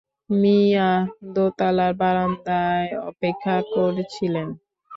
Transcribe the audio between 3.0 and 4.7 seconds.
অপেক্ষা করছিলেন।